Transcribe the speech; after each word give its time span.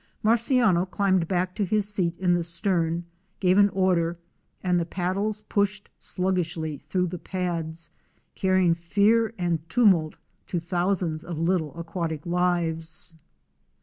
Marciano 0.23 0.87
climbed 0.87 1.27
back 1.27 1.53
to 1.53 1.63
his 1.63 1.87
seat 1.87 2.15
in 2.17 2.33
the 2.33 2.41
stern, 2.41 3.05
gave 3.39 3.59
an 3.59 3.69
order 3.69 4.17
and 4.63 4.79
the 4.79 4.83
paddles 4.83 5.43
pushed 5.43 5.89
sluggishly 5.99 6.79
through 6.89 7.05
the 7.05 7.19
pads, 7.19 7.91
carrying 8.33 8.73
fear 8.73 9.31
and 9.37 9.59
tumult 9.69 10.17
to 10.47 10.59
thousands 10.59 11.23
of 11.23 11.37
little 11.37 11.79
aquatic 11.79 12.25
lives. 12.25 13.13